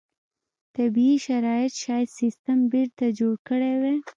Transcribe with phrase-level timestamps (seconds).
[0.75, 3.97] طبیعي شرایط شاید سیستم بېرته جوړ کړی وای.